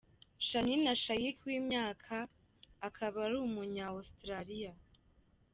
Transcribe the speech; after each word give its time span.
Shanina 0.47 0.91
Shaik 1.03 1.37
w'imyaka 1.47 2.15
akaba 2.87 3.17
ari 3.27 3.35
umunya 3.45 3.83
Australia. 3.97 4.73